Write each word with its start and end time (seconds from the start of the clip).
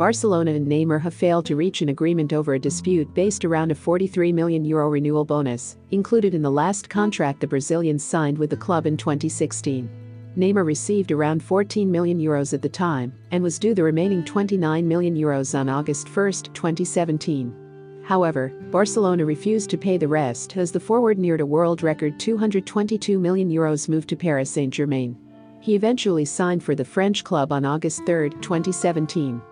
Barcelona 0.00 0.52
and 0.52 0.66
Neymar 0.66 0.98
have 1.02 1.12
failed 1.12 1.44
to 1.44 1.56
reach 1.56 1.82
an 1.82 1.90
agreement 1.90 2.32
over 2.32 2.54
a 2.54 2.58
dispute 2.58 3.12
based 3.12 3.44
around 3.44 3.70
a 3.70 3.74
43 3.74 4.32
million 4.32 4.64
euro 4.64 4.88
renewal 4.88 5.26
bonus, 5.26 5.76
included 5.90 6.34
in 6.34 6.40
the 6.40 6.50
last 6.50 6.88
contract 6.88 7.38
the 7.38 7.46
Brazilians 7.46 8.02
signed 8.02 8.38
with 8.38 8.48
the 8.48 8.56
club 8.56 8.86
in 8.86 8.96
2016. 8.96 9.90
Neymar 10.38 10.64
received 10.64 11.12
around 11.12 11.42
14 11.42 11.90
million 11.90 12.18
euros 12.18 12.54
at 12.54 12.62
the 12.62 12.68
time 12.70 13.12
and 13.30 13.42
was 13.42 13.58
due 13.58 13.74
the 13.74 13.82
remaining 13.82 14.24
29 14.24 14.88
million 14.88 15.14
euros 15.14 15.54
on 15.54 15.68
August 15.68 16.08
1, 16.08 16.32
2017. 16.54 18.02
However, 18.02 18.54
Barcelona 18.70 19.26
refused 19.26 19.68
to 19.68 19.76
pay 19.76 19.98
the 19.98 20.08
rest 20.08 20.56
as 20.56 20.72
the 20.72 20.80
forward 20.80 21.18
neared 21.18 21.42
a 21.42 21.46
world 21.46 21.82
record 21.82 22.18
222 22.18 23.18
million 23.18 23.50
euros 23.50 23.86
move 23.86 24.06
to 24.06 24.16
Paris 24.16 24.48
Saint-Germain. 24.50 25.14
He 25.60 25.74
eventually 25.74 26.24
signed 26.24 26.64
for 26.64 26.74
the 26.74 26.86
French 26.86 27.22
club 27.22 27.52
on 27.52 27.66
August 27.66 28.06
3, 28.06 28.30
2017. 28.30 29.42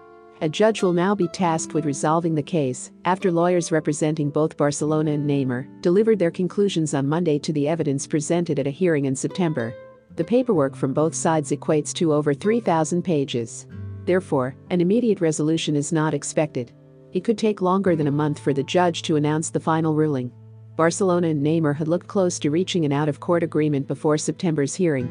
A 0.40 0.48
judge 0.48 0.84
will 0.84 0.92
now 0.92 1.16
be 1.16 1.26
tasked 1.26 1.74
with 1.74 1.84
resolving 1.84 2.36
the 2.36 2.42
case 2.44 2.92
after 3.04 3.32
lawyers 3.32 3.72
representing 3.72 4.30
both 4.30 4.56
Barcelona 4.56 5.10
and 5.10 5.28
Neymar 5.28 5.66
delivered 5.82 6.20
their 6.20 6.30
conclusions 6.30 6.94
on 6.94 7.08
Monday 7.08 7.40
to 7.40 7.52
the 7.52 7.66
evidence 7.66 8.06
presented 8.06 8.60
at 8.60 8.66
a 8.68 8.70
hearing 8.70 9.06
in 9.06 9.16
September. 9.16 9.74
The 10.14 10.22
paperwork 10.22 10.76
from 10.76 10.94
both 10.94 11.12
sides 11.12 11.50
equates 11.50 11.92
to 11.94 12.12
over 12.12 12.34
3,000 12.34 13.02
pages. 13.02 13.66
Therefore, 14.04 14.54
an 14.70 14.80
immediate 14.80 15.20
resolution 15.20 15.74
is 15.74 15.92
not 15.92 16.14
expected. 16.14 16.70
It 17.12 17.24
could 17.24 17.36
take 17.36 17.60
longer 17.60 17.96
than 17.96 18.06
a 18.06 18.12
month 18.12 18.38
for 18.38 18.52
the 18.52 18.62
judge 18.62 19.02
to 19.02 19.16
announce 19.16 19.50
the 19.50 19.58
final 19.58 19.96
ruling. 19.96 20.30
Barcelona 20.76 21.28
and 21.28 21.44
Neymar 21.44 21.74
had 21.74 21.88
looked 21.88 22.06
close 22.06 22.38
to 22.38 22.50
reaching 22.52 22.84
an 22.84 22.92
out 22.92 23.08
of 23.08 23.18
court 23.18 23.42
agreement 23.42 23.88
before 23.88 24.16
September's 24.16 24.76
hearing. 24.76 25.08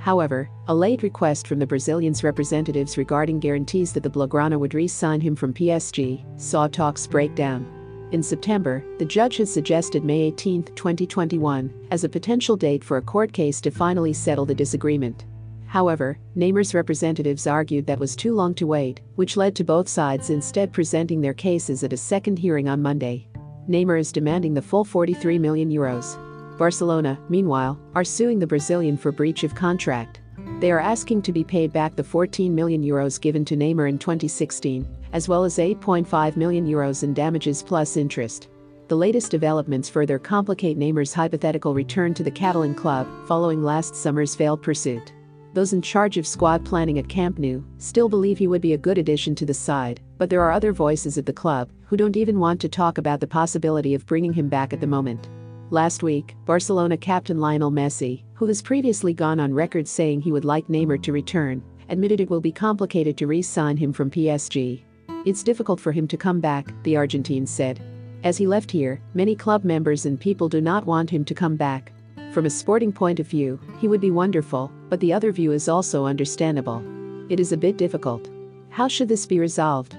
However, 0.00 0.48
a 0.66 0.74
late 0.74 1.02
request 1.02 1.46
from 1.46 1.58
the 1.58 1.66
Brazilians' 1.66 2.24
representatives 2.24 2.96
regarding 2.96 3.38
guarantees 3.38 3.92
that 3.92 4.02
the 4.02 4.10
Blaugrana 4.10 4.58
would 4.58 4.72
re 4.72 4.88
sign 4.88 5.20
him 5.20 5.36
from 5.36 5.52
PSG 5.52 6.24
saw 6.40 6.66
talks 6.66 7.06
break 7.06 7.34
down. 7.34 7.66
In 8.10 8.22
September, 8.22 8.82
the 8.98 9.04
judge 9.04 9.36
has 9.36 9.52
suggested 9.52 10.02
May 10.02 10.22
18, 10.22 10.64
2021, 10.74 11.72
as 11.90 12.02
a 12.02 12.08
potential 12.08 12.56
date 12.56 12.82
for 12.82 12.96
a 12.96 13.02
court 13.02 13.32
case 13.34 13.60
to 13.60 13.70
finally 13.70 14.14
settle 14.14 14.46
the 14.46 14.54
disagreement. 14.54 15.26
However, 15.66 16.18
Neymar's 16.34 16.74
representatives 16.74 17.46
argued 17.46 17.86
that 17.86 18.00
was 18.00 18.16
too 18.16 18.34
long 18.34 18.54
to 18.54 18.66
wait, 18.66 19.02
which 19.16 19.36
led 19.36 19.54
to 19.56 19.64
both 19.64 19.86
sides 19.86 20.30
instead 20.30 20.72
presenting 20.72 21.20
their 21.20 21.34
cases 21.34 21.84
at 21.84 21.92
a 21.92 21.96
second 21.98 22.38
hearing 22.38 22.70
on 22.70 22.82
Monday. 22.82 23.28
Neymar 23.68 24.00
is 24.00 24.12
demanding 24.12 24.54
the 24.54 24.62
full 24.62 24.84
43 24.84 25.38
million 25.38 25.70
euros. 25.70 26.18
Barcelona, 26.60 27.18
meanwhile, 27.30 27.80
are 27.94 28.04
suing 28.04 28.38
the 28.38 28.46
Brazilian 28.46 28.98
for 28.98 29.10
breach 29.10 29.44
of 29.44 29.54
contract. 29.54 30.20
They 30.58 30.70
are 30.70 30.78
asking 30.78 31.22
to 31.22 31.32
be 31.32 31.42
paid 31.42 31.72
back 31.72 31.96
the 31.96 32.04
14 32.04 32.54
million 32.54 32.82
euros 32.82 33.18
given 33.18 33.46
to 33.46 33.56
Neymar 33.56 33.88
in 33.88 33.98
2016, 33.98 34.86
as 35.14 35.26
well 35.26 35.44
as 35.44 35.56
8.5 35.56 36.36
million 36.36 36.66
euros 36.66 37.02
in 37.02 37.14
damages 37.14 37.62
plus 37.62 37.96
interest. 37.96 38.48
The 38.88 38.94
latest 38.94 39.30
developments 39.30 39.88
further 39.88 40.18
complicate 40.18 40.78
Neymar's 40.78 41.14
hypothetical 41.14 41.72
return 41.72 42.12
to 42.12 42.22
the 42.22 42.30
Catalan 42.30 42.74
club 42.74 43.08
following 43.26 43.62
last 43.62 43.96
summer's 43.96 44.34
failed 44.34 44.60
pursuit. 44.60 45.14
Those 45.54 45.72
in 45.72 45.80
charge 45.80 46.18
of 46.18 46.26
squad 46.26 46.62
planning 46.62 46.98
at 46.98 47.08
Camp 47.08 47.38
Nou 47.38 47.62
still 47.78 48.10
believe 48.10 48.36
he 48.36 48.48
would 48.48 48.60
be 48.60 48.74
a 48.74 48.84
good 48.86 48.98
addition 48.98 49.34
to 49.36 49.46
the 49.46 49.54
side, 49.54 50.02
but 50.18 50.28
there 50.28 50.42
are 50.42 50.52
other 50.52 50.74
voices 50.74 51.16
at 51.16 51.24
the 51.24 51.32
club 51.32 51.70
who 51.86 51.96
don't 51.96 52.18
even 52.18 52.38
want 52.38 52.60
to 52.60 52.68
talk 52.68 52.98
about 52.98 53.18
the 53.18 53.26
possibility 53.26 53.94
of 53.94 54.04
bringing 54.04 54.34
him 54.34 54.50
back 54.50 54.74
at 54.74 54.82
the 54.82 54.86
moment. 54.86 55.30
Last 55.72 56.02
week, 56.02 56.34
Barcelona 56.46 56.96
captain 56.96 57.38
Lionel 57.38 57.70
Messi, 57.70 58.24
who 58.34 58.46
has 58.46 58.60
previously 58.60 59.14
gone 59.14 59.38
on 59.38 59.54
record 59.54 59.86
saying 59.86 60.20
he 60.20 60.32
would 60.32 60.44
like 60.44 60.66
Neymar 60.66 61.00
to 61.04 61.12
return, 61.12 61.62
admitted 61.88 62.20
it 62.20 62.28
will 62.28 62.40
be 62.40 62.50
complicated 62.50 63.16
to 63.18 63.28
re 63.28 63.40
sign 63.40 63.76
him 63.76 63.92
from 63.92 64.10
PSG. 64.10 64.82
It's 65.24 65.44
difficult 65.44 65.78
for 65.78 65.92
him 65.92 66.08
to 66.08 66.16
come 66.16 66.40
back, 66.40 66.72
the 66.82 66.96
Argentine 66.96 67.46
said. 67.46 67.80
As 68.24 68.36
he 68.36 68.48
left 68.48 68.68
here, 68.68 69.00
many 69.14 69.36
club 69.36 69.62
members 69.62 70.06
and 70.06 70.18
people 70.18 70.48
do 70.48 70.60
not 70.60 70.86
want 70.86 71.08
him 71.08 71.24
to 71.24 71.34
come 71.36 71.54
back. 71.54 71.92
From 72.32 72.46
a 72.46 72.50
sporting 72.50 72.90
point 72.90 73.20
of 73.20 73.28
view, 73.28 73.60
he 73.78 73.86
would 73.86 74.00
be 74.00 74.10
wonderful, 74.10 74.72
but 74.88 74.98
the 74.98 75.12
other 75.12 75.30
view 75.30 75.52
is 75.52 75.68
also 75.68 76.04
understandable. 76.04 76.82
It 77.28 77.38
is 77.38 77.52
a 77.52 77.56
bit 77.56 77.76
difficult. 77.76 78.28
How 78.70 78.88
should 78.88 79.08
this 79.08 79.24
be 79.24 79.38
resolved? 79.38 79.94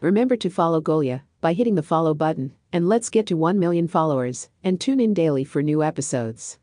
Remember 0.00 0.36
to 0.36 0.48
follow 0.48 0.80
Golia 0.80 1.20
by 1.42 1.52
hitting 1.52 1.74
the 1.74 1.82
follow 1.82 2.14
button, 2.14 2.52
and 2.72 2.88
let's 2.88 3.10
get 3.10 3.26
to 3.26 3.36
1 3.36 3.58
million 3.58 3.88
followers, 3.88 4.48
and 4.62 4.80
tune 4.80 5.00
in 5.00 5.12
daily 5.12 5.42
for 5.42 5.60
new 5.60 5.82
episodes. 5.82 6.56